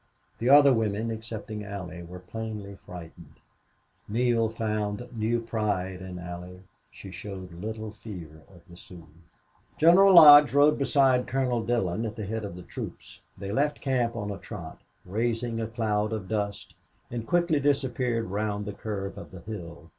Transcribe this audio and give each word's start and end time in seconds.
The 0.39 0.49
other 0.49 0.73
women, 0.73 1.11
excepting 1.11 1.63
Allie, 1.63 2.01
were 2.01 2.17
plainly 2.17 2.75
frightened. 2.87 3.35
Neale 4.09 4.49
found 4.49 5.07
new 5.15 5.39
pride 5.39 6.01
in 6.01 6.17
Allie. 6.17 6.63
She 6.89 7.11
showed 7.11 7.53
little 7.53 7.91
fear 7.91 8.41
of 8.49 8.61
the 8.67 8.77
Sioux. 8.77 9.07
General 9.77 10.11
Lodge 10.15 10.55
rode 10.55 10.79
beside 10.79 11.27
Colonel 11.27 11.63
Dillon 11.63 12.03
at 12.07 12.15
the 12.15 12.25
head 12.25 12.43
of 12.43 12.55
the 12.55 12.63
troops. 12.63 13.19
They 13.37 13.51
left 13.51 13.79
camp 13.79 14.15
on 14.15 14.31
a 14.31 14.39
trot, 14.39 14.81
raising 15.05 15.59
a 15.61 15.67
cloud 15.67 16.13
of 16.13 16.27
dust, 16.27 16.73
and 17.11 17.27
quickly 17.27 17.59
disappeared 17.59 18.25
round 18.25 18.65
the 18.65 18.73
curve 18.73 19.19
of 19.19 19.29
the 19.29 19.41
hill. 19.41 19.89